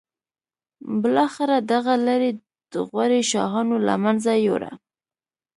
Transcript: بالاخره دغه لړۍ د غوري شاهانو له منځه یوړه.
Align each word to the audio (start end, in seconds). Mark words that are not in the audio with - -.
بالاخره 1.01 1.57
دغه 1.71 1.93
لړۍ 2.07 2.31
د 2.71 2.73
غوري 2.89 3.21
شاهانو 3.31 3.75
له 3.87 3.95
منځه 4.03 4.31
یوړه. 4.47 4.71